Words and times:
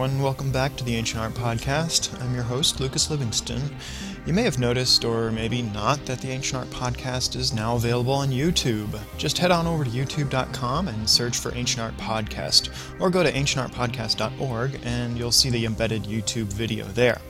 Everyone. 0.00 0.22
Welcome 0.22 0.50
back 0.50 0.76
to 0.76 0.84
the 0.84 0.96
Ancient 0.96 1.20
Art 1.20 1.34
Podcast. 1.34 2.18
I'm 2.22 2.34
your 2.34 2.42
host, 2.42 2.80
Lucas 2.80 3.10
Livingston. 3.10 3.60
You 4.24 4.32
may 4.32 4.44
have 4.44 4.58
noticed, 4.58 5.04
or 5.04 5.30
maybe 5.30 5.60
not, 5.60 6.06
that 6.06 6.22
the 6.22 6.30
Ancient 6.30 6.58
Art 6.58 6.70
Podcast 6.70 7.36
is 7.36 7.52
now 7.52 7.76
available 7.76 8.14
on 8.14 8.30
YouTube. 8.30 8.98
Just 9.18 9.36
head 9.36 9.50
on 9.50 9.66
over 9.66 9.84
to 9.84 9.90
youtube.com 9.90 10.88
and 10.88 11.10
search 11.10 11.36
for 11.36 11.54
Ancient 11.54 11.82
Art 11.82 11.94
Podcast, 11.98 12.70
or 12.98 13.10
go 13.10 13.22
to 13.22 13.30
ancientartpodcast.org 13.30 14.80
and 14.84 15.18
you'll 15.18 15.30
see 15.30 15.50
the 15.50 15.66
embedded 15.66 16.04
YouTube 16.04 16.50
video 16.50 16.86
there. 16.86 17.20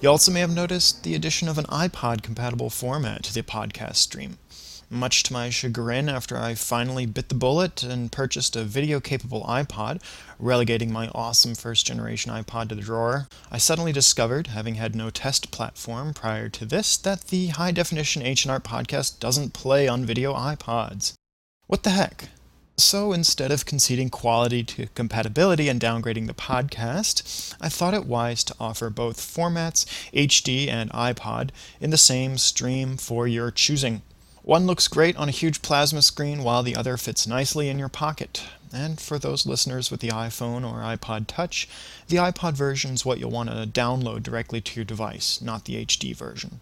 You 0.00 0.08
also 0.08 0.32
may 0.32 0.40
have 0.40 0.52
noticed 0.52 1.04
the 1.04 1.14
addition 1.14 1.46
of 1.48 1.56
an 1.56 1.66
iPod 1.66 2.24
compatible 2.24 2.68
format 2.68 3.22
to 3.22 3.32
the 3.32 3.44
podcast 3.44 3.94
stream. 3.94 4.38
Much 4.92 5.22
to 5.22 5.32
my 5.32 5.48
chagrin, 5.48 6.10
after 6.10 6.36
I 6.36 6.54
finally 6.54 7.06
bit 7.06 7.30
the 7.30 7.34
bullet 7.34 7.82
and 7.82 8.12
purchased 8.12 8.54
a 8.56 8.62
video 8.62 9.00
capable 9.00 9.42
iPod, 9.44 10.02
relegating 10.38 10.92
my 10.92 11.08
awesome 11.14 11.54
first 11.54 11.86
generation 11.86 12.30
iPod 12.30 12.68
to 12.68 12.74
the 12.74 12.82
drawer, 12.82 13.26
I 13.50 13.56
suddenly 13.56 13.92
discovered, 13.92 14.48
having 14.48 14.74
had 14.74 14.94
no 14.94 15.08
test 15.08 15.50
platform 15.50 16.12
prior 16.12 16.50
to 16.50 16.66
this, 16.66 16.98
that 16.98 17.28
the 17.28 17.46
high 17.46 17.70
definition 17.70 18.20
Art 18.20 18.64
podcast 18.64 19.18
doesn't 19.18 19.54
play 19.54 19.88
on 19.88 20.04
video 20.04 20.34
iPods. 20.34 21.14
What 21.68 21.84
the 21.84 21.90
heck? 21.90 22.28
So 22.76 23.14
instead 23.14 23.50
of 23.50 23.64
conceding 23.64 24.10
quality 24.10 24.62
to 24.64 24.88
compatibility 24.88 25.70
and 25.70 25.80
downgrading 25.80 26.26
the 26.26 26.34
podcast, 26.34 27.54
I 27.62 27.70
thought 27.70 27.94
it 27.94 28.04
wise 28.04 28.44
to 28.44 28.54
offer 28.60 28.90
both 28.90 29.16
formats, 29.16 29.86
HD 30.12 30.68
and 30.68 30.90
iPod, 30.90 31.48
in 31.80 31.88
the 31.88 31.96
same 31.96 32.36
stream 32.36 32.98
for 32.98 33.26
your 33.26 33.50
choosing. 33.50 34.02
One 34.44 34.66
looks 34.66 34.88
great 34.88 35.16
on 35.16 35.28
a 35.28 35.32
huge 35.32 35.62
plasma 35.62 36.02
screen 36.02 36.42
while 36.42 36.64
the 36.64 36.74
other 36.74 36.96
fits 36.96 37.28
nicely 37.28 37.68
in 37.68 37.78
your 37.78 37.88
pocket. 37.88 38.42
And 38.72 39.00
for 39.00 39.16
those 39.16 39.46
listeners 39.46 39.88
with 39.88 40.00
the 40.00 40.08
iPhone 40.08 40.68
or 40.68 40.80
iPod 40.80 41.28
Touch, 41.28 41.68
the 42.08 42.16
iPod 42.16 42.54
version 42.54 42.92
is 42.92 43.06
what 43.06 43.20
you'll 43.20 43.30
want 43.30 43.50
to 43.50 43.66
download 43.68 44.24
directly 44.24 44.60
to 44.60 44.74
your 44.74 44.84
device, 44.84 45.40
not 45.40 45.66
the 45.66 45.86
HD 45.86 46.16
version. 46.16 46.60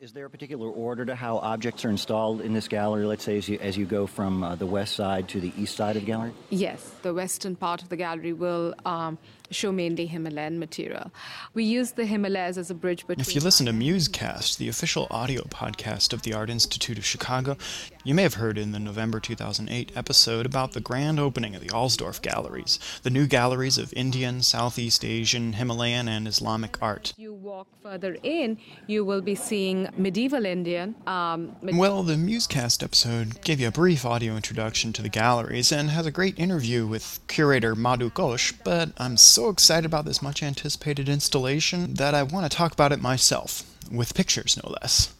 Is 0.00 0.12
there 0.12 0.26
a 0.26 0.30
particular 0.30 0.68
order 0.68 1.04
to 1.06 1.16
how 1.16 1.38
objects 1.38 1.84
are 1.84 1.90
installed 1.90 2.40
in 2.40 2.52
this 2.52 2.68
gallery, 2.68 3.04
let's 3.04 3.24
say 3.24 3.36
as 3.36 3.48
you, 3.48 3.58
as 3.58 3.76
you 3.76 3.84
go 3.84 4.06
from 4.06 4.44
uh, 4.44 4.54
the 4.54 4.64
west 4.64 4.94
side 4.94 5.28
to 5.30 5.40
the 5.40 5.52
east 5.58 5.74
side 5.74 5.96
of 5.96 6.02
the 6.02 6.06
gallery? 6.06 6.32
Yes, 6.50 6.94
the 7.02 7.12
western 7.12 7.56
part 7.56 7.82
of 7.82 7.88
the 7.88 7.96
gallery 7.96 8.32
will 8.32 8.76
um, 8.84 9.18
show 9.50 9.72
mainly 9.72 10.06
Himalayan 10.06 10.60
material. 10.60 11.10
We 11.52 11.64
use 11.64 11.92
the 11.92 12.06
Himalayas 12.06 12.58
as 12.58 12.70
a 12.70 12.74
bridge 12.74 13.08
between. 13.08 13.20
If 13.20 13.34
you 13.34 13.40
listen 13.40 13.66
to 13.66 13.72
Musecast, 13.72 14.58
the 14.58 14.68
official 14.68 15.08
audio 15.10 15.42
podcast 15.42 16.12
of 16.12 16.22
the 16.22 16.32
Art 16.32 16.48
Institute 16.48 16.96
of 16.96 17.04
Chicago, 17.04 17.56
you 18.04 18.14
may 18.14 18.22
have 18.22 18.34
heard 18.34 18.56
in 18.56 18.70
the 18.70 18.78
November 18.78 19.18
2008 19.18 19.92
episode 19.96 20.46
about 20.46 20.72
the 20.72 20.80
grand 20.80 21.18
opening 21.18 21.54
of 21.54 21.60
the 21.60 21.70
Alsdorf 21.70 22.22
Galleries, 22.22 22.78
the 23.02 23.10
new 23.10 23.26
galleries 23.26 23.78
of 23.78 23.92
Indian, 23.94 24.42
Southeast 24.42 25.04
Asian, 25.04 25.54
Himalayan, 25.54 26.08
and 26.08 26.28
Islamic 26.28 26.80
art. 26.80 27.14
You 27.16 27.34
walk 27.48 27.66
further 27.82 28.16
in, 28.22 28.58
you 28.86 29.04
will 29.06 29.22
be 29.22 29.34
seeing 29.34 29.88
medieval 29.96 30.44
Indian. 30.44 30.94
Um, 31.06 31.56
med- 31.62 31.78
well, 31.78 32.02
the 32.02 32.14
Musecast 32.14 32.82
episode 32.82 33.40
gave 33.42 33.58
you 33.58 33.68
a 33.68 33.70
brief 33.70 34.04
audio 34.04 34.36
introduction 34.36 34.92
to 34.92 35.02
the 35.02 35.08
galleries 35.08 35.72
and 35.72 35.88
has 35.88 36.04
a 36.04 36.10
great 36.10 36.38
interview 36.38 36.86
with 36.86 37.20
curator 37.26 37.74
Madhu 37.74 38.10
Ghose, 38.10 38.52
but 38.64 38.90
I'm 38.98 39.16
so 39.16 39.48
excited 39.48 39.86
about 39.86 40.04
this 40.04 40.20
much 40.20 40.42
anticipated 40.42 41.08
installation 41.08 41.94
that 41.94 42.14
I 42.14 42.22
want 42.22 42.50
to 42.50 42.54
talk 42.54 42.72
about 42.74 42.92
it 42.92 43.00
myself, 43.00 43.62
with 43.90 44.14
pictures 44.14 44.60
no 44.62 44.70
less. 44.82 45.14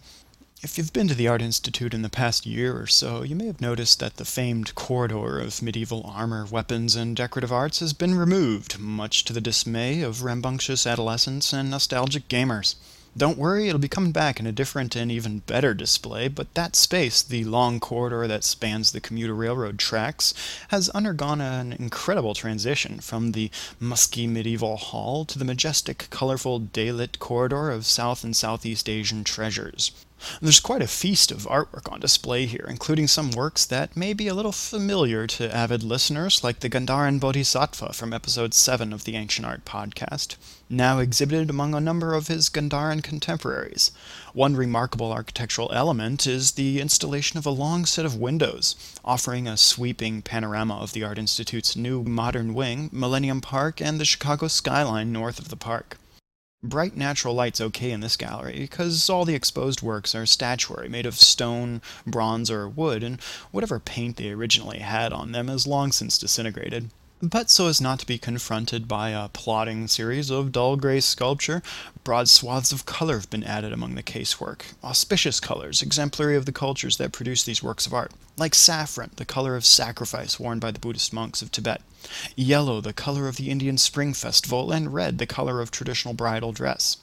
If 0.60 0.76
you've 0.76 0.92
been 0.92 1.06
to 1.06 1.14
the 1.14 1.28
Art 1.28 1.41
Institute 1.41 1.94
in 1.94 2.02
the 2.02 2.08
past 2.08 2.44
year 2.44 2.76
or 2.76 2.88
so, 2.88 3.22
you 3.22 3.36
may 3.36 3.46
have 3.46 3.60
noticed 3.60 4.00
that 4.00 4.16
the 4.16 4.24
famed 4.24 4.74
corridor 4.74 5.38
of 5.38 5.62
medieval 5.62 6.02
armor, 6.04 6.46
weapons, 6.46 6.96
and 6.96 7.14
decorative 7.14 7.52
arts 7.52 7.78
has 7.78 7.92
been 7.92 8.16
removed, 8.16 8.76
much 8.76 9.22
to 9.26 9.32
the 9.32 9.41
dismay 9.41 10.02
of 10.02 10.24
rambunctious 10.24 10.84
adolescents 10.84 11.52
and 11.52 11.70
nostalgic 11.70 12.26
gamers. 12.26 12.74
Don't 13.16 13.38
worry, 13.38 13.68
it'll 13.68 13.78
be 13.78 13.86
coming 13.86 14.10
back 14.10 14.41
in 14.41 14.48
a 14.48 14.52
different 14.52 14.97
and 14.97 15.12
even 15.12 15.44
better 15.47 15.74
display, 15.74 16.26
but 16.26 16.52
that 16.54 16.74
space, 16.74 17.22
the 17.22 17.44
long 17.44 17.78
corridor 17.78 18.26
that 18.26 18.42
spans 18.42 18.91
the 18.91 19.00
commuter 19.00 19.36
railroad 19.36 19.78
tracks, 19.78 20.34
has 20.70 20.88
undergone 20.88 21.41
an 21.41 21.72
incredible 21.72 22.34
transition 22.34 22.98
from 22.98 23.30
the 23.30 23.48
musky 23.78 24.26
medieval 24.26 24.76
hall 24.76 25.24
to 25.24 25.38
the 25.38 25.44
majestic, 25.44 26.08
colorful, 26.10 26.58
day-lit 26.58 27.20
corridor 27.20 27.70
of 27.70 27.86
South 27.86 28.24
and 28.24 28.34
Southeast 28.34 28.88
Asian 28.88 29.22
treasures. 29.22 29.92
There's 30.42 30.58
quite 30.58 30.82
a 30.82 30.88
feast 30.88 31.30
of 31.30 31.46
artwork 31.46 31.92
on 31.92 32.00
display 32.00 32.46
here, 32.46 32.66
including 32.68 33.06
some 33.06 33.30
works 33.30 33.64
that 33.64 33.96
may 33.96 34.12
be 34.12 34.26
a 34.26 34.34
little 34.34 34.50
familiar 34.50 35.28
to 35.28 35.54
avid 35.54 35.84
listeners, 35.84 36.42
like 36.42 36.58
the 36.58 36.68
Gandharan 36.68 37.20
Bodhisattva 37.20 37.92
from 37.92 38.12
episode 38.12 38.52
7 38.52 38.92
of 38.92 39.04
the 39.04 39.14
Ancient 39.14 39.46
Art 39.46 39.64
podcast, 39.64 40.34
now 40.68 40.98
exhibited 40.98 41.50
among 41.50 41.72
a 41.72 41.80
number 41.80 42.14
of 42.14 42.26
his 42.26 42.50
Gandharan 42.50 43.00
contemporaries. 43.00 43.92
One 44.32 44.56
remarkable 44.56 45.12
architectural 45.12 45.70
element 45.72 46.26
is 46.26 46.52
the 46.52 46.80
installation 46.80 47.38
of 47.38 47.46
a 47.46 47.50
long 47.50 47.86
set 47.86 48.04
of 48.04 48.16
windows, 48.16 48.74
offering 49.04 49.46
a 49.46 49.56
sweeping 49.56 50.22
panorama 50.22 50.78
of 50.78 50.94
the 50.94 51.04
Art 51.04 51.18
Institute's 51.18 51.76
new 51.76 52.02
modern 52.02 52.54
wing, 52.54 52.90
Millennium 52.92 53.40
Park, 53.40 53.80
and 53.80 54.00
the 54.00 54.04
Chicago 54.04 54.48
skyline 54.48 55.12
north 55.12 55.38
of 55.38 55.48
the 55.48 55.56
park. 55.56 55.96
Bright 56.62 56.96
natural 56.96 57.34
light's 57.34 57.60
okay 57.60 57.92
in 57.92 58.00
this 58.00 58.16
gallery 58.16 58.58
because 58.58 59.08
all 59.08 59.24
the 59.24 59.36
exposed 59.36 59.80
works 59.80 60.12
are 60.12 60.26
statuary 60.26 60.88
made 60.88 61.06
of 61.06 61.14
stone, 61.14 61.80
bronze, 62.04 62.50
or 62.50 62.69
wood, 62.69 63.04
and 63.04 63.20
whatever 63.52 63.78
paint 63.78 64.16
they 64.16 64.30
originally 64.30 64.80
had 64.80 65.12
on 65.12 65.30
them 65.30 65.47
has 65.47 65.68
long 65.68 65.92
since 65.92 66.18
disintegrated. 66.18 66.91
But 67.20 67.50
so 67.50 67.66
as 67.66 67.80
not 67.80 67.98
to 67.98 68.06
be 68.06 68.16
confronted 68.16 68.86
by 68.86 69.10
a 69.10 69.28
plodding 69.28 69.88
series 69.88 70.30
of 70.30 70.52
dull 70.52 70.76
gray 70.76 71.00
sculpture, 71.00 71.64
broad 72.04 72.28
swaths 72.28 72.70
of 72.70 72.86
color 72.86 73.16
have 73.16 73.28
been 73.28 73.42
added 73.42 73.72
among 73.72 73.96
the 73.96 74.04
casework, 74.04 74.62
auspicious 74.84 75.40
colors, 75.40 75.82
exemplary 75.82 76.36
of 76.36 76.46
the 76.46 76.52
cultures 76.52 76.96
that 76.98 77.10
produce 77.10 77.42
these 77.42 77.60
works 77.60 77.86
of 77.86 77.92
art, 77.92 78.12
like 78.36 78.54
saffron, 78.54 79.10
the 79.16 79.24
color 79.24 79.56
of 79.56 79.66
sacrifice 79.66 80.38
worn 80.38 80.60
by 80.60 80.70
the 80.70 80.78
Buddhist 80.78 81.12
monks 81.12 81.42
of 81.42 81.50
Tibet, 81.50 81.82
yellow, 82.36 82.80
the 82.80 82.92
color 82.92 83.26
of 83.26 83.34
the 83.34 83.50
Indian 83.50 83.78
Spring 83.78 84.14
Festival, 84.14 84.70
and 84.70 84.94
red, 84.94 85.18
the 85.18 85.26
color 85.26 85.60
of 85.60 85.72
traditional 85.72 86.14
bridal 86.14 86.52
dress. 86.52 86.98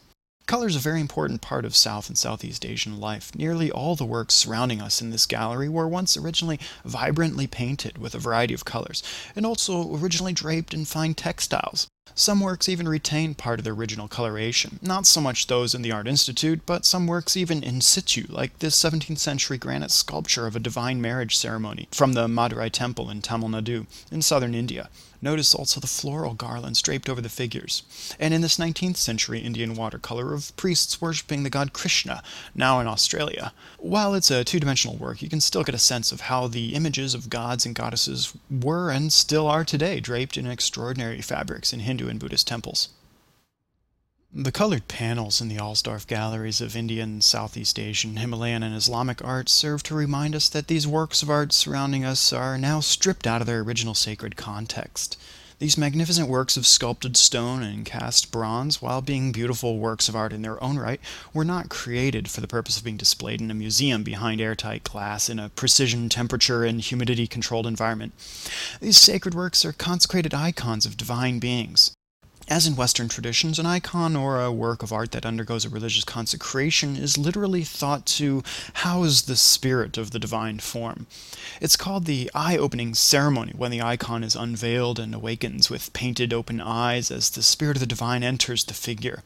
Color 0.48 0.68
is 0.68 0.76
a 0.76 0.80
very 0.80 1.02
important 1.02 1.42
part 1.42 1.66
of 1.66 1.76
South 1.76 2.08
and 2.08 2.16
Southeast 2.16 2.68
Asian 2.68 3.00
life. 3.00 3.34
Nearly 3.34 3.72
all 3.72 3.96
the 3.96 4.06
works 4.06 4.36
surrounding 4.36 4.80
us 4.80 5.02
in 5.02 5.10
this 5.10 5.26
gallery 5.26 5.68
were 5.68 5.88
once 5.88 6.16
originally 6.16 6.60
vibrantly 6.84 7.48
painted 7.48 7.98
with 7.98 8.14
a 8.14 8.20
variety 8.20 8.54
of 8.54 8.64
colors, 8.64 9.02
and 9.36 9.44
also 9.44 9.96
originally 9.96 10.34
draped 10.34 10.72
in 10.72 10.86
fine 10.86 11.16
textiles. 11.16 11.88
Some 12.18 12.40
works 12.40 12.70
even 12.70 12.88
retain 12.88 13.36
part 13.36 13.60
of 13.60 13.66
their 13.66 13.74
original 13.74 14.08
coloration, 14.08 14.80
not 14.82 15.06
so 15.06 15.20
much 15.20 15.48
those 15.48 15.76
in 15.76 15.82
the 15.82 15.92
Art 15.92 16.08
Institute, 16.08 16.62
but 16.66 16.86
some 16.86 17.08
works 17.08 17.36
even 17.36 17.62
in 17.62 17.82
situ, 17.82 18.26
like 18.30 18.60
this 18.60 18.82
17th 18.82 19.18
century 19.18 19.58
granite 19.58 19.92
sculpture 19.92 20.48
of 20.48 20.56
a 20.56 20.60
divine 20.60 21.02
marriage 21.02 21.36
ceremony 21.36 21.90
from 21.92 22.14
the 22.14 22.28
Madurai 22.28 22.72
Temple 22.72 23.10
in 23.10 23.22
Tamil 23.22 23.50
Nadu, 23.50 23.86
in 24.12 24.22
southern 24.22 24.56
India. 24.56 24.90
Notice 25.22 25.56
also 25.56 25.80
the 25.80 25.88
floral 25.88 26.36
garlands 26.36 26.82
draped 26.82 27.10
over 27.10 27.20
the 27.20 27.30
figures. 27.30 27.82
And 28.20 28.34
in 28.34 28.42
this 28.42 28.58
19th 28.58 28.98
century 28.98 29.40
Indian 29.40 29.74
watercolor 29.74 30.34
of 30.34 30.56
priests 30.56 31.02
worshipping 31.02 31.42
the 31.42 31.50
god 31.50 31.74
Krishna, 31.74 32.22
now 32.54 32.80
in 32.80 32.86
Australia. 32.86 33.52
While 33.80 34.14
it's 34.14 34.30
a 34.30 34.44
two 34.44 34.60
dimensional 34.60 34.98
work, 34.98 35.24
you 35.24 35.30
can 35.30 35.42
still 35.42 35.64
get 35.64 35.74
a 35.74 35.80
sense 35.80 36.12
of 36.12 36.22
how 36.22 36.48
the 36.48 36.76
images 36.76 37.16
of 37.16 37.30
gods 37.30 37.66
and 37.66 37.74
goddesses 37.74 38.34
were 38.52 38.92
and 38.92 39.12
still 39.12 39.48
are 39.48 39.66
today 39.66 40.00
draped 40.00 40.38
in 40.38 40.46
extraordinary 40.46 41.22
fabrics 41.22 41.74
in 41.74 41.80
Hindu 41.80 41.95
and 42.02 42.20
Buddhist 42.20 42.48
temples. 42.48 42.90
The 44.38 44.52
colored 44.52 44.90
panels 44.90 45.40
in 45.40 45.48
the 45.48 45.56
Alsdorf 45.56 46.08
galleries 46.08 46.60
of 46.60 46.76
Indian, 46.76 47.22
Southeast 47.22 47.80
Asian, 47.80 48.18
Himalayan, 48.18 48.64
and 48.64 48.76
Islamic 48.76 49.24
art 49.24 49.48
serve 49.48 49.82
to 49.84 49.96
remind 49.96 50.36
us 50.36 50.50
that 50.50 50.68
these 50.68 50.86
works 50.86 51.24
of 51.24 51.30
art 51.30 51.54
surrounding 51.54 52.04
us 52.04 52.34
are 52.34 52.58
now 52.58 52.82
stripped 52.82 53.26
out 53.26 53.40
of 53.40 53.48
their 53.48 53.62
original 53.62 53.94
sacred 53.94 54.36
context. 54.36 55.18
These 55.58 55.78
magnificent 55.78 56.28
works 56.28 56.58
of 56.58 56.68
sculpted 56.68 57.16
stone 57.16 57.64
and 57.64 57.86
cast 57.86 58.30
bronze, 58.30 58.82
while 58.82 59.02
being 59.02 59.32
beautiful 59.32 59.80
works 59.80 60.10
of 60.10 60.16
art 60.16 60.34
in 60.34 60.42
their 60.42 60.62
own 60.62 60.78
right, 60.78 61.00
were 61.34 61.46
not 61.46 61.70
created 61.70 62.30
for 62.30 62.42
the 62.42 62.48
purpose 62.48 62.78
of 62.78 62.84
being 62.84 62.98
displayed 62.98 63.40
in 63.40 63.50
a 63.50 63.54
museum 63.54 64.04
behind 64.04 64.42
airtight 64.42 64.84
glass 64.84 65.30
in 65.30 65.40
a 65.40 65.48
precision 65.50 66.10
temperature 66.10 66.66
and 66.66 66.82
humidity 66.82 67.26
controlled 67.26 67.66
environment. 67.66 68.12
These 68.82 68.98
sacred 68.98 69.34
works 69.34 69.64
are 69.64 69.72
consecrated 69.72 70.34
icons 70.34 70.86
of 70.86 70.98
divine 70.98 71.40
beings. 71.40 71.95
As 72.48 72.68
in 72.68 72.76
Western 72.76 73.10
traditions, 73.10 73.58
an 73.58 73.66
icon 73.66 74.16
or 74.16 74.40
a 74.40 74.52
work 74.52 74.84
of 74.84 74.94
art 74.94 75.12
that 75.14 75.26
undergoes 75.26 75.66
a 75.66 75.70
religious 75.70 76.04
consecration 76.04 76.96
is 76.96 77.18
literally 77.18 77.64
thought 77.64 78.06
to 78.06 78.44
house 78.76 79.24
the 79.24 79.36
spirit 79.36 79.98
of 79.98 80.12
the 80.12 80.20
divine 80.20 80.60
form. 80.60 81.08
It's 81.60 81.76
called 81.76 82.06
the 82.06 82.30
eye 82.36 82.56
opening 82.56 82.94
ceremony 82.94 83.54
when 83.58 83.72
the 83.72 83.82
icon 83.82 84.24
is 84.24 84.36
unveiled 84.36 85.00
and 85.00 85.16
awakens 85.16 85.72
with 85.72 85.92
painted 85.94 86.34
open 86.34 86.62
eyes 86.62 87.10
as 87.10 87.32
the 87.32 87.42
spirit 87.42 87.78
of 87.78 87.80
the 87.80 87.88
divine 87.88 88.22
enters 88.22 88.64
the 88.64 88.76
figure. 88.76 89.24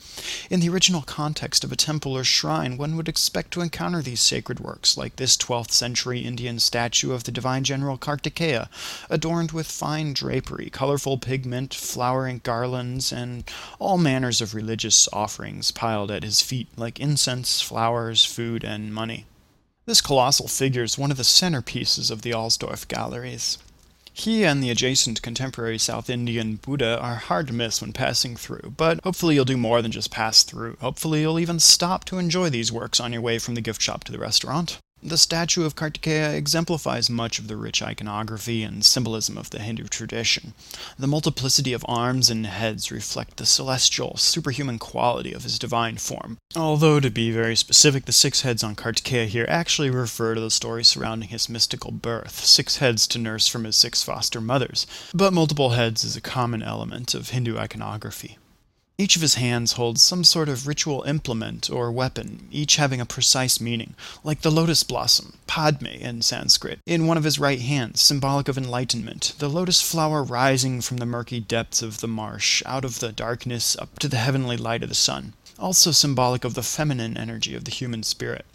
In 0.49 0.61
the 0.61 0.69
original 0.69 1.01
context 1.01 1.65
of 1.65 1.73
a 1.73 1.75
temple 1.75 2.15
or 2.15 2.23
shrine, 2.23 2.77
one 2.77 2.95
would 2.95 3.09
expect 3.09 3.51
to 3.51 3.61
encounter 3.61 4.01
these 4.01 4.21
sacred 4.21 4.61
works, 4.61 4.95
like 4.95 5.17
this 5.17 5.35
12th 5.35 5.71
century 5.71 6.21
Indian 6.21 6.57
statue 6.57 7.11
of 7.11 7.25
the 7.25 7.33
divine 7.33 7.65
general 7.65 7.97
Kartikeya, 7.97 8.69
adorned 9.09 9.51
with 9.51 9.67
fine 9.67 10.13
drapery, 10.13 10.69
colorful 10.69 11.17
pigment, 11.17 11.73
flowering 11.73 12.39
garlands 12.45 13.08
and 13.11 13.43
all 13.79 13.97
manners 13.97 14.41
of 14.41 14.53
religious 14.53 15.07
offerings 15.11 15.71
piled 15.71 16.11
at 16.11 16.23
his 16.23 16.41
feet 16.41 16.67
like 16.77 16.99
incense, 16.99 17.61
flowers, 17.61 18.25
food, 18.25 18.63
and 18.63 18.93
money. 18.93 19.25
This 19.85 20.01
colossal 20.01 20.47
figure 20.47 20.83
is 20.83 20.97
one 20.97 21.11
of 21.11 21.17
the 21.17 21.23
centerpieces 21.23 22.11
of 22.11 22.21
the 22.21 22.31
Alsdorf 22.31 22.87
galleries. 22.87 23.57
He 24.13 24.43
and 24.43 24.61
the 24.61 24.69
adjacent 24.69 25.21
contemporary 25.21 25.77
South 25.77 26.09
Indian 26.09 26.57
Buddha 26.57 26.99
are 26.99 27.15
hard 27.15 27.47
to 27.47 27.53
miss 27.53 27.81
when 27.81 27.93
passing 27.93 28.35
through, 28.35 28.73
but 28.75 28.99
hopefully 29.03 29.35
you'll 29.35 29.45
do 29.45 29.55
more 29.55 29.81
than 29.81 29.91
just 29.91 30.11
pass 30.11 30.43
through. 30.43 30.77
Hopefully 30.81 31.21
you'll 31.21 31.39
even 31.39 31.59
stop 31.59 32.03
to 32.05 32.17
enjoy 32.17 32.49
these 32.49 32.71
works 32.71 32.99
on 32.99 33.13
your 33.13 33.21
way 33.21 33.39
from 33.39 33.55
the 33.55 33.61
gift 33.61 33.81
shop 33.81 34.03
to 34.03 34.11
the 34.11 34.19
restaurant. 34.19 34.77
The 35.01 35.17
statue 35.17 35.63
of 35.63 35.75
Kartikeya 35.75 36.33
exemplifies 36.33 37.09
much 37.09 37.39
of 37.39 37.47
the 37.47 37.55
rich 37.55 37.81
iconography 37.81 38.63
and 38.63 38.83
symbolism 38.83 39.37
of 39.37 39.49
the 39.49 39.59
Hindu 39.59 39.85
tradition. 39.85 40.53
The 40.97 41.07
multiplicity 41.07 41.71
of 41.71 41.85
arms 41.87 42.29
and 42.29 42.45
heads 42.45 42.91
reflect 42.91 43.37
the 43.37 43.45
celestial, 43.45 44.17
superhuman 44.17 44.77
quality 44.77 45.31
of 45.31 45.43
his 45.43 45.57
divine 45.57 45.97
form. 45.97 46.37
Although, 46.53 46.99
to 46.99 47.09
be 47.09 47.31
very 47.31 47.55
specific, 47.55 48.05
the 48.05 48.11
six 48.11 48.41
heads 48.41 48.63
on 48.63 48.75
Kartikeya 48.75 49.27
here 49.27 49.45
actually 49.47 49.89
refer 49.89 50.35
to 50.35 50.41
the 50.41 50.51
story 50.51 50.83
surrounding 50.83 51.29
his 51.29 51.47
mystical 51.47 51.91
birth 51.91 52.43
six 52.43 52.77
heads 52.77 53.07
to 53.07 53.19
nurse 53.19 53.47
from 53.47 53.63
his 53.63 53.77
six 53.77 54.03
foster 54.03 54.41
mothers. 54.41 54.85
But 55.13 55.31
multiple 55.31 55.69
heads 55.69 56.03
is 56.03 56.17
a 56.17 56.21
common 56.21 56.61
element 56.61 57.13
of 57.13 57.29
Hindu 57.29 57.57
iconography. 57.57 58.38
Each 58.99 59.15
of 59.15 59.21
his 59.21 59.35
hands 59.35 59.71
holds 59.71 60.03
some 60.03 60.25
sort 60.25 60.49
of 60.49 60.67
ritual 60.67 61.03
implement 61.03 61.69
or 61.69 61.89
weapon, 61.89 62.49
each 62.51 62.75
having 62.75 62.99
a 62.99 63.05
precise 63.05 63.61
meaning, 63.61 63.93
like 64.25 64.41
the 64.41 64.51
lotus 64.51 64.83
blossom, 64.83 65.37
Padme 65.47 65.85
in 65.85 66.21
Sanskrit, 66.21 66.79
in 66.85 67.07
one 67.07 67.15
of 67.15 67.23
his 67.23 67.39
right 67.39 67.61
hands, 67.61 68.01
symbolic 68.01 68.49
of 68.49 68.57
enlightenment, 68.57 69.35
the 69.39 69.47
lotus 69.47 69.81
flower 69.81 70.21
rising 70.21 70.81
from 70.81 70.97
the 70.97 71.05
murky 71.05 71.39
depths 71.39 71.81
of 71.81 72.01
the 72.01 72.09
marsh, 72.09 72.61
out 72.65 72.83
of 72.83 72.99
the 72.99 73.13
darkness 73.13 73.77
up 73.77 73.97
to 73.99 74.09
the 74.09 74.17
heavenly 74.17 74.57
light 74.57 74.83
of 74.83 74.89
the 74.89 74.95
sun, 74.95 75.31
also 75.57 75.91
symbolic 75.91 76.43
of 76.43 76.53
the 76.53 76.61
feminine 76.61 77.15
energy 77.15 77.55
of 77.55 77.63
the 77.63 77.71
human 77.71 78.03
spirit 78.03 78.45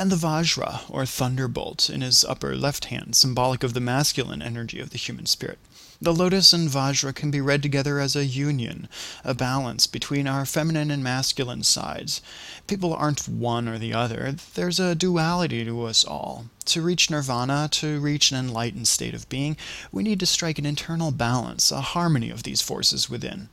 and 0.00 0.10
the 0.10 0.16
Vajra, 0.16 0.80
or 0.88 1.04
thunderbolt, 1.04 1.90
in 1.90 2.00
his 2.00 2.24
upper 2.24 2.56
left 2.56 2.86
hand, 2.86 3.14
symbolic 3.14 3.62
of 3.62 3.74
the 3.74 3.80
masculine 3.80 4.40
energy 4.40 4.80
of 4.80 4.88
the 4.88 4.96
human 4.96 5.26
spirit. 5.26 5.58
The 6.00 6.14
lotus 6.14 6.54
and 6.54 6.70
Vajra 6.70 7.14
can 7.14 7.30
be 7.30 7.42
read 7.42 7.62
together 7.62 8.00
as 8.00 8.16
a 8.16 8.24
union, 8.24 8.88
a 9.24 9.34
balance 9.34 9.86
between 9.86 10.26
our 10.26 10.46
feminine 10.46 10.90
and 10.90 11.04
masculine 11.04 11.64
sides. 11.64 12.22
People 12.66 12.94
aren't 12.94 13.28
one 13.28 13.68
or 13.68 13.78
the 13.78 13.92
other, 13.92 14.34
there's 14.54 14.80
a 14.80 14.94
duality 14.94 15.66
to 15.66 15.84
us 15.84 16.02
all. 16.02 16.46
To 16.64 16.80
reach 16.80 17.10
nirvana, 17.10 17.68
to 17.72 18.00
reach 18.00 18.32
an 18.32 18.38
enlightened 18.38 18.88
state 18.88 19.12
of 19.12 19.28
being, 19.28 19.58
we 19.92 20.02
need 20.02 20.20
to 20.20 20.26
strike 20.26 20.58
an 20.58 20.64
internal 20.64 21.10
balance, 21.10 21.70
a 21.70 21.82
harmony 21.82 22.30
of 22.30 22.44
these 22.44 22.62
forces 22.62 23.10
within. 23.10 23.50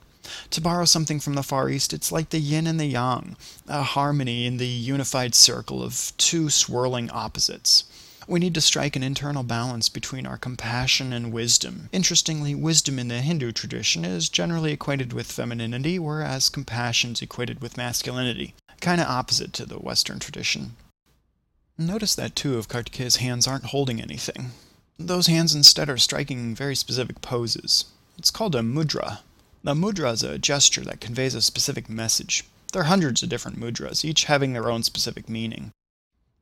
To 0.52 0.62
borrow 0.62 0.86
something 0.86 1.20
from 1.20 1.36
the 1.36 1.44
Far 1.44 1.70
East, 1.70 1.94
it's 1.94 2.12
like 2.12 2.30
the 2.30 2.40
yin 2.40 2.68
and 2.68 2.80
the 2.80 2.86
yang, 2.86 3.36
a 3.68 3.84
harmony 3.84 4.46
in 4.46 4.58
the 4.58 4.68
unified 4.68 5.36
circle 5.36 5.84
of 5.84 6.14
two 6.18 6.50
swirling 6.50 7.10
opposites. 7.12 7.86
We 8.28 8.40
need 8.42 8.56
to 8.56 8.62
strike 8.62 8.98
an 8.98 9.04
internal 9.04 9.44
balance 9.44 9.88
between 9.88 10.26
our 10.28 10.38
compassion 10.38 11.14
and 11.14 11.32
wisdom. 11.32 11.88
Interestingly, 11.94 12.54
wisdom 12.54 13.00
in 13.00 13.08
the 13.08 13.22
Hindu 13.22 13.54
tradition 13.54 14.04
is 14.04 14.28
generally 14.28 14.74
equated 14.74 15.14
with 15.14 15.32
femininity, 15.32 15.98
whereas 15.98 16.50
compassion 16.50 17.14
is 17.14 17.22
equated 17.22 17.62
with 17.62 17.78
masculinity. 17.78 18.54
Kinda 18.82 19.08
opposite 19.08 19.54
to 19.54 19.66
the 19.66 19.78
Western 19.78 20.20
tradition. 20.20 20.76
Notice 21.78 22.16
that 22.16 22.36
two 22.36 22.58
of 22.58 22.68
Kartikeya's 22.68 23.18
hands 23.18 23.48
aren't 23.48 23.66
holding 23.66 24.02
anything. 24.02 24.52
Those 25.00 25.28
hands 25.28 25.56
instead 25.56 25.90
are 25.90 25.98
striking 25.98 26.54
very 26.54 26.76
specific 26.76 27.22
poses. 27.22 27.86
It's 28.18 28.32
called 28.32 28.56
a 28.56 28.62
mudra. 28.62 29.20
A 29.66 29.76
mudra 29.76 30.14
is 30.14 30.24
a 30.24 30.38
gesture 30.38 30.82
that 30.86 31.02
conveys 31.02 31.36
a 31.36 31.42
specific 31.42 31.90
message. 31.90 32.46
There 32.72 32.84
are 32.84 32.86
hundreds 32.86 33.22
of 33.24 33.30
different 33.30 33.60
mudras, 33.60 34.06
each 34.06 34.26
having 34.26 34.54
their 34.54 34.72
own 34.72 34.84
specific 34.84 35.28
meaning. 35.28 35.72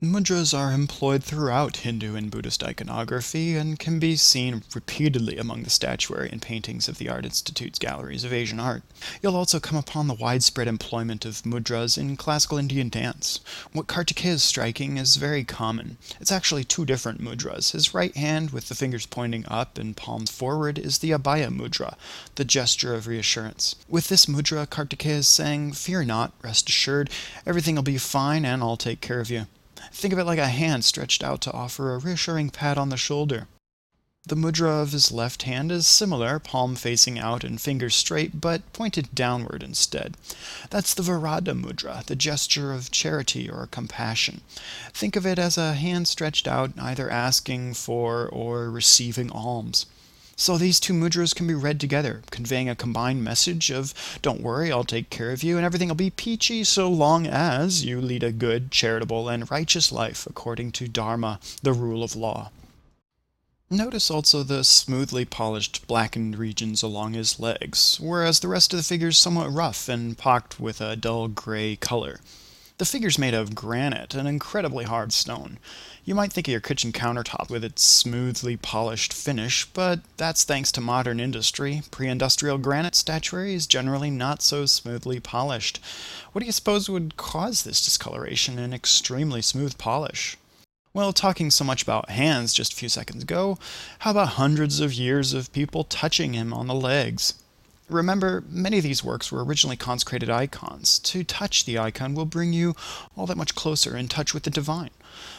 Mudras 0.06 0.56
are 0.56 0.72
employed 0.72 1.24
throughout 1.24 1.78
Hindu 1.78 2.16
and 2.16 2.30
Buddhist 2.30 2.64
iconography 2.64 3.56
and 3.56 3.80
can 3.80 3.98
be 3.98 4.16
seen 4.16 4.62
repeatedly 4.76 5.38
among 5.38 5.64
the 5.64 5.72
statuary 5.72 6.30
and 6.32 6.42
paintings 6.42 6.88
of 6.88 7.00
the 7.00 7.10
Art 7.10 7.26
Institute's 7.26 7.80
galleries 7.80 8.24
of 8.24 8.32
Asian 8.32 8.60
art. 8.60 8.84
You'll 9.24 9.36
also 9.36 9.60
come 9.60 9.78
upon 9.78 10.08
the 10.08 10.14
widespread 10.14 10.68
employment 10.68 11.26
of 11.26 11.42
mudras 11.42 11.98
in 11.98 12.18
classical 12.18 12.60
Indian 12.60 12.90
dance. 12.90 13.40
What 13.74 13.88
Kartikeya 13.88 14.34
is 14.34 14.44
striking 14.44 14.98
is 14.98 15.16
very 15.16 15.44
common. 15.44 15.98
It's 16.22 16.32
actually 16.32 16.64
two 16.64 16.86
different 16.86 17.20
mudras. 17.20 17.72
His 17.72 17.96
right 17.96 18.16
hand, 18.16 18.52
with 18.52 18.70
the 18.70 18.76
fingers 18.76 19.08
pointing 19.08 19.44
up 19.48 19.80
and 19.80 19.98
palms 19.98 20.30
forward, 20.30 20.78
is 20.78 21.00
the 21.00 21.12
Abhaya 21.12 21.50
mudra, 21.50 21.96
the 22.36 22.46
gesture 22.46 22.94
of 22.94 23.08
reassurance. 23.08 23.76
With 23.90 24.10
this 24.10 24.28
mudra, 24.28 24.68
Kartikeya 24.68 25.18
is 25.18 25.28
saying, 25.28 25.74
Fear 25.74 26.06
not, 26.06 26.32
rest 26.44 26.70
assured, 26.70 27.10
everything 27.44 27.74
will 27.74 27.82
be 27.82 27.98
fine 27.98 28.46
and 28.46 28.62
I'll 28.62 28.78
take 28.78 29.02
care 29.02 29.20
of 29.20 29.32
you. 29.32 29.48
Think 29.96 30.12
of 30.12 30.20
it 30.20 30.26
like 30.26 30.40
a 30.40 30.50
hand 30.50 30.84
stretched 30.84 31.24
out 31.24 31.40
to 31.42 31.54
offer 31.54 31.96
a 31.96 31.98
reassuring 31.98 32.50
pat 32.50 32.78
on 32.78 32.90
the 32.90 32.98
shoulder. 32.98 33.48
The 34.28 34.36
mudra 34.36 34.82
of 34.82 34.92
his 34.92 35.10
left 35.10 35.44
hand 35.44 35.72
is 35.72 35.88
similar, 35.88 36.38
palm 36.38 36.76
facing 36.76 37.18
out 37.18 37.46
and 37.46 37.62
fingers 37.62 37.96
straight, 37.96 38.42
but 38.42 38.74
pointed 38.74 39.16
downward 39.16 39.64
instead. 39.64 40.18
That's 40.70 40.94
the 40.94 41.02
Varada 41.02 41.54
mudra, 41.56 42.06
the 42.06 42.16
gesture 42.18 42.74
of 42.74 42.92
charity 42.92 43.50
or 43.50 43.68
compassion. 43.68 44.42
Think 44.94 45.16
of 45.16 45.26
it 45.26 45.40
as 45.40 45.58
a 45.58 45.76
hand 45.76 46.10
stretched 46.10 46.46
out, 46.46 46.74
either 46.78 47.10
asking 47.10 47.76
for 47.76 48.28
or 48.28 48.70
receiving 48.70 49.32
alms. 49.32 49.86
So 50.38 50.58
these 50.58 50.82
two 50.82 50.94
mudras 50.94 51.34
can 51.34 51.48
be 51.48 51.54
read 51.54 51.80
together, 51.80 52.22
conveying 52.30 52.68
a 52.68 52.76
combined 52.76 53.24
message 53.24 53.72
of 53.72 53.94
don't 54.22 54.42
worry, 54.42 54.70
I'll 54.70 54.84
take 54.84 55.10
care 55.10 55.32
of 55.32 55.44
you, 55.44 55.56
and 55.56 55.66
everything 55.66 55.88
will 55.88 55.96
be 55.96 56.10
peachy 56.10 56.66
so 56.66 56.90
long 56.90 57.26
as 57.26 57.86
you 57.86 58.02
lead 58.02 58.22
a 58.22 58.34
good, 58.34 58.70
charitable, 58.70 59.30
and 59.30 59.50
righteous 59.50 59.94
life 59.94 60.28
according 60.28 60.74
to 60.74 60.90
Dharma, 60.90 61.40
the 61.64 61.72
rule 61.72 62.04
of 62.04 62.18
law. 62.18 62.52
Notice 63.70 64.12
also 64.12 64.44
the 64.44 64.64
smoothly 64.64 65.24
polished 65.24 65.88
blackened 65.88 66.38
regions 66.38 66.84
along 66.84 67.14
his 67.14 67.40
legs, 67.40 67.98
whereas 68.02 68.42
the 68.42 68.50
rest 68.50 68.74
of 68.74 68.78
the 68.78 68.84
figure 68.84 69.08
is 69.08 69.18
somewhat 69.18 69.52
rough 69.52 69.88
and 69.88 70.18
pocked 70.18 70.60
with 70.60 70.82
a 70.82 70.98
dull 70.98 71.30
gray 71.30 71.78
color. 71.78 72.20
The 72.78 72.86
figure's 72.86 73.18
made 73.18 73.34
of 73.34 73.56
granite, 73.56 74.16
an 74.16 74.28
incredibly 74.28 74.84
hard 74.84 75.14
stone. 75.14 75.60
You 76.04 76.14
might 76.14 76.34
think 76.34 76.50
of 76.50 76.52
your 76.52 76.60
kitchen 76.60 76.92
countertop 76.92 77.50
with 77.50 77.64
its 77.64 77.82
smoothly 77.86 78.58
polished 78.58 79.14
finish, 79.14 79.64
but 79.64 80.02
that's 80.18 80.44
thanks 80.44 80.74
to 80.74 80.82
modern 80.82 81.22
industry. 81.22 81.84
Pre 81.90 82.10
industrial 82.10 82.58
granite 82.58 82.94
statuary 82.94 83.54
is 83.54 83.66
generally 83.66 84.12
not 84.12 84.42
so 84.42 84.66
smoothly 84.66 85.22
polished. 85.22 85.80
What 86.34 86.42
do 86.42 86.48
you 86.48 86.52
suppose 86.52 86.90
would 86.90 87.16
cause 87.16 87.64
this 87.64 87.84
discoloration 87.84 88.60
and 88.60 88.74
extremely 88.74 89.42
smooth 89.42 89.78
polish? 89.78 90.36
Well, 90.94 91.14
talking 91.14 91.52
so 91.52 91.64
much 91.64 91.82
about 91.82 92.10
hands 92.10 92.54
just 92.54 92.74
a 92.74 92.76
few 92.76 92.90
seconds 92.90 93.24
ago, 93.24 93.58
how 94.00 94.12
about 94.12 94.36
hundreds 94.36 94.82
of 94.82 94.92
years 94.92 95.34
of 95.34 95.54
people 95.54 95.86
touching 95.86 96.34
him 96.34 96.54
on 96.54 96.68
the 96.68 96.74
legs? 96.74 97.36
Remember, 97.88 98.44
many 98.50 98.78
of 98.80 98.84
these 98.84 99.04
works 99.04 99.32
were 99.32 99.44
originally 99.44 99.76
consecrated 99.76 100.30
icons. 100.30 100.98
To 101.00 101.24
touch 101.24 101.66
the 101.66 101.78
icon 101.78 102.16
will 102.16 102.26
bring 102.26 102.52
you 102.52 102.76
all 103.16 103.28
that 103.28 103.38
much 103.38 103.54
closer 103.54 103.96
in 103.96 104.08
touch 104.08 104.34
with 104.34 104.44
the 104.44 104.50
divine. 104.50 104.90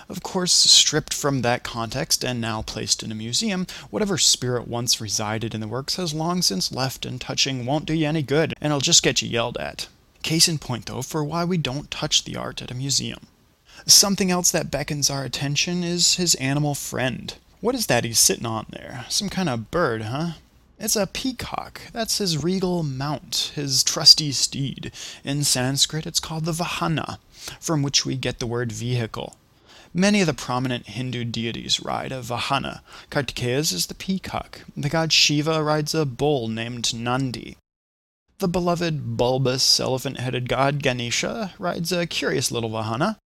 Of 0.09 0.23
course, 0.23 0.53
stripped 0.53 1.12
from 1.12 1.43
that 1.43 1.65
context 1.65 2.25
and 2.25 2.41
now 2.41 2.62
placed 2.62 3.03
in 3.03 3.11
a 3.11 3.17
museum, 3.17 3.67
whatever 3.91 4.17
spirit 4.17 4.69
once 4.69 5.00
resided 5.00 5.55
in 5.55 5.61
the 5.61 5.67
works 5.67 5.97
has 5.97 6.15
long 6.15 6.41
since 6.41 6.71
left, 6.71 7.05
and 7.05 7.21
touching 7.21 7.67
won't 7.67 7.85
do 7.85 7.95
you 7.95 8.07
any 8.07 8.23
good, 8.23 8.55
and 8.61 8.71
it'll 8.71 8.81
just 8.81 9.03
get 9.03 9.21
you 9.21 9.29
yelled 9.29 9.59
at. 9.59 9.88
Case 10.23 10.49
in 10.49 10.59
point, 10.59 10.87
though, 10.87 11.03
for 11.03 11.25
why 11.25 11.45
we 11.45 11.59
don't 11.59 11.91
touch 11.91 12.25
the 12.25 12.37
art 12.37 12.62
at 12.62 12.71
a 12.71 12.75
museum. 12.75 13.26
Something 13.87 14.31
else 14.31 14.53
that 14.53 14.71
beckons 14.71 15.11
our 15.11 15.25
attention 15.25 15.83
is 15.83 16.15
his 16.15 16.37
animal 16.37 16.75
friend. 16.75 17.35
What 17.61 17.75
is 17.75 17.87
that 17.87 18.05
he's 18.05 18.19
sitting 18.19 18.47
on 18.47 18.67
there? 18.71 19.05
Some 19.09 19.29
kind 19.29 19.49
of 19.49 19.71
bird, 19.71 20.03
huh? 20.03 20.33
It's 20.78 20.97
a 20.97 21.06
peacock. 21.06 21.80
That's 21.92 22.18
his 22.18 22.42
regal 22.42 22.83
mount, 22.83 23.52
his 23.54 23.83
trusty 23.83 24.30
steed. 24.33 24.92
In 25.25 25.42
Sanskrit, 25.42 26.06
it's 26.06 26.21
called 26.21 26.45
the 26.45 26.52
Vahana, 26.52 27.18
from 27.61 27.83
which 27.83 28.04
we 28.04 28.14
get 28.16 28.40
the 28.40 28.47
word 28.47 28.73
vehicle. 28.73 29.37
Many 29.95 30.21
of 30.21 30.26
the 30.26 30.35
prominent 30.35 30.88
Hindu 30.88 31.25
deities 31.25 31.80
ride 31.80 32.12
a 32.12 32.21
Vahana. 32.21 32.80
Kartikeya's 33.11 33.73
is 33.73 33.87
the 33.87 33.95
peacock. 33.95 34.61
The 34.76 34.90
god 34.90 35.14
Shiva 35.14 35.62
rides 35.62 35.95
a 35.95 36.04
bull 36.04 36.49
named 36.49 36.92
Nandi. 36.92 37.56
The 38.38 38.49
beloved 38.49 39.16
bulbous 39.16 39.80
elephant 39.80 40.21
headed 40.21 40.47
god 40.47 40.83
Ganesha 40.83 41.54
rides 41.59 41.90
a 41.90 42.06
curious 42.06 42.52
little 42.52 42.68
Vahana. 42.68 43.16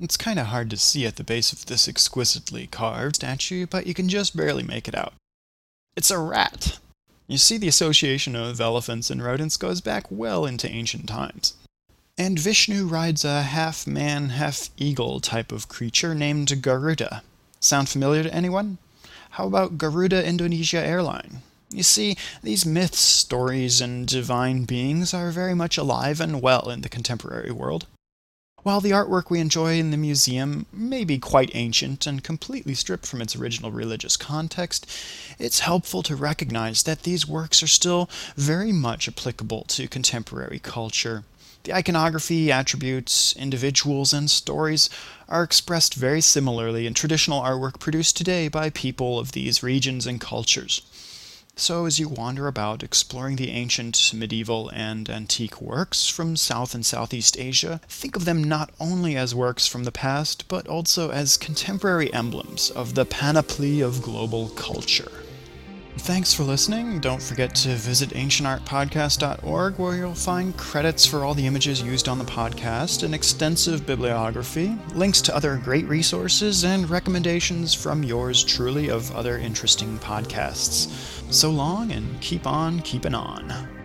It's 0.00 0.16
kinda 0.16 0.46
hard 0.46 0.68
to 0.70 0.76
see 0.76 1.06
at 1.06 1.14
the 1.14 1.22
base 1.22 1.52
of 1.52 1.66
this 1.66 1.86
exquisitely 1.86 2.66
carved 2.66 3.16
statue, 3.16 3.66
but 3.66 3.86
you 3.86 3.94
can 3.94 4.08
just 4.08 4.36
barely 4.36 4.64
make 4.64 4.88
it 4.88 4.96
out. 4.96 5.14
It's 6.00 6.10
a 6.10 6.18
rat! 6.18 6.78
You 7.28 7.36
see, 7.36 7.58
the 7.58 7.68
association 7.68 8.34
of 8.34 8.58
elephants 8.58 9.10
and 9.10 9.22
rodents 9.22 9.58
goes 9.58 9.82
back 9.82 10.06
well 10.08 10.46
into 10.46 10.66
ancient 10.66 11.06
times. 11.06 11.52
And 12.16 12.38
Vishnu 12.38 12.86
rides 12.86 13.22
a 13.22 13.42
half 13.42 13.86
man, 13.86 14.30
half 14.30 14.70
eagle 14.78 15.20
type 15.20 15.52
of 15.52 15.68
creature 15.68 16.14
named 16.14 16.62
Garuda. 16.62 17.22
Sound 17.60 17.90
familiar 17.90 18.22
to 18.22 18.34
anyone? 18.34 18.78
How 19.32 19.46
about 19.46 19.76
Garuda 19.76 20.26
Indonesia 20.26 20.78
Airline? 20.82 21.42
You 21.70 21.82
see, 21.82 22.16
these 22.42 22.64
myths, 22.64 22.98
stories, 22.98 23.82
and 23.82 24.08
divine 24.08 24.64
beings 24.64 25.12
are 25.12 25.30
very 25.30 25.54
much 25.54 25.76
alive 25.76 26.18
and 26.18 26.40
well 26.40 26.70
in 26.70 26.80
the 26.80 26.88
contemporary 26.88 27.50
world. 27.50 27.84
While 28.62 28.82
the 28.82 28.90
artwork 28.90 29.30
we 29.30 29.40
enjoy 29.40 29.78
in 29.78 29.90
the 29.90 29.96
museum 29.96 30.66
may 30.70 31.04
be 31.04 31.18
quite 31.18 31.50
ancient 31.54 32.06
and 32.06 32.22
completely 32.22 32.74
stripped 32.74 33.06
from 33.06 33.22
its 33.22 33.34
original 33.34 33.72
religious 33.72 34.18
context, 34.18 34.86
it's 35.38 35.60
helpful 35.60 36.02
to 36.02 36.14
recognize 36.14 36.82
that 36.82 37.04
these 37.04 37.26
works 37.26 37.62
are 37.62 37.66
still 37.66 38.10
very 38.36 38.70
much 38.70 39.08
applicable 39.08 39.64
to 39.68 39.88
contemporary 39.88 40.58
culture. 40.58 41.24
The 41.62 41.74
iconography, 41.74 42.52
attributes, 42.52 43.34
individuals, 43.34 44.12
and 44.12 44.30
stories 44.30 44.90
are 45.26 45.42
expressed 45.42 45.94
very 45.94 46.20
similarly 46.20 46.86
in 46.86 46.92
traditional 46.92 47.40
artwork 47.40 47.80
produced 47.80 48.14
today 48.18 48.48
by 48.48 48.68
people 48.68 49.18
of 49.18 49.32
these 49.32 49.62
regions 49.62 50.06
and 50.06 50.20
cultures. 50.20 50.82
So, 51.60 51.84
as 51.84 51.98
you 51.98 52.08
wander 52.08 52.46
about 52.46 52.82
exploring 52.82 53.36
the 53.36 53.50
ancient, 53.50 54.14
medieval, 54.14 54.70
and 54.70 55.10
antique 55.10 55.60
works 55.60 56.08
from 56.08 56.34
South 56.34 56.74
and 56.74 56.86
Southeast 56.86 57.38
Asia, 57.38 57.82
think 57.86 58.16
of 58.16 58.24
them 58.24 58.42
not 58.42 58.70
only 58.80 59.14
as 59.14 59.34
works 59.34 59.66
from 59.66 59.84
the 59.84 59.92
past, 59.92 60.48
but 60.48 60.66
also 60.66 61.10
as 61.10 61.36
contemporary 61.36 62.10
emblems 62.14 62.70
of 62.70 62.94
the 62.94 63.04
panoply 63.04 63.82
of 63.82 64.00
global 64.00 64.48
culture. 64.48 65.12
Thanks 66.02 66.32
for 66.32 66.44
listening. 66.44 66.98
Don't 66.98 67.22
forget 67.22 67.54
to 67.56 67.68
visit 67.74 68.10
ancientartpodcast.org 68.10 69.78
where 69.78 69.96
you'll 69.96 70.14
find 70.14 70.56
credits 70.56 71.04
for 71.04 71.24
all 71.24 71.34
the 71.34 71.46
images 71.46 71.82
used 71.82 72.08
on 72.08 72.18
the 72.18 72.24
podcast, 72.24 73.02
an 73.04 73.12
extensive 73.12 73.86
bibliography, 73.86 74.76
links 74.94 75.20
to 75.20 75.36
other 75.36 75.56
great 75.56 75.86
resources, 75.86 76.64
and 76.64 76.88
recommendations 76.88 77.74
from 77.74 78.02
yours 78.02 78.42
truly 78.42 78.88
of 78.88 79.14
other 79.14 79.36
interesting 79.38 79.98
podcasts. 79.98 80.90
So 81.32 81.50
long 81.50 81.92
and 81.92 82.20
keep 82.20 82.46
on 82.46 82.80
keeping 82.80 83.14
on. 83.14 83.79